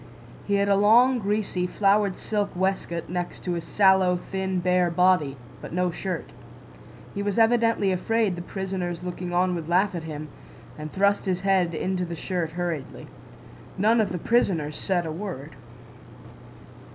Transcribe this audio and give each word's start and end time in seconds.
He 0.47 0.55
had 0.55 0.67
a 0.67 0.75
long, 0.75 1.19
greasy, 1.19 1.67
flowered 1.67 2.17
silk 2.17 2.55
waistcoat 2.55 3.07
next 3.07 3.41
to 3.43 3.51
his 3.53 3.63
sallow, 3.65 4.17
thin 4.31 4.59
bare 4.59 4.89
body, 4.89 5.37
but 5.61 5.73
no 5.73 5.91
shirt. 5.91 6.31
He 7.13 7.21
was 7.21 7.37
evidently 7.37 7.91
afraid 7.91 8.35
the 8.35 8.41
prisoners 8.41 9.03
looking 9.03 9.31
on 9.31 9.53
would 9.53 9.69
laugh 9.69 9.93
at 9.93 10.05
him, 10.05 10.29
and 10.75 10.91
thrust 10.91 11.25
his 11.25 11.41
head 11.41 11.75
into 11.75 12.03
the 12.03 12.15
shirt 12.15 12.53
hurriedly. 12.53 13.09
None 13.77 14.01
of 14.01 14.11
the 14.11 14.17
prisoners 14.17 14.75
said 14.75 15.05
a 15.05 15.11
word. 15.11 15.51